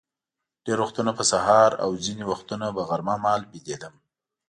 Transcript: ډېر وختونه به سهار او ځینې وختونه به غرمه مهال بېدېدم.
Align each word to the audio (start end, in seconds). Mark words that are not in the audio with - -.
ډېر 0.65 0.77
وختونه 0.83 1.11
به 1.17 1.23
سهار 1.31 1.71
او 1.83 1.89
ځینې 2.05 2.23
وختونه 2.31 2.65
به 2.75 2.81
غرمه 2.89 3.15
مهال 3.23 3.41
بېدېدم. 3.51 3.93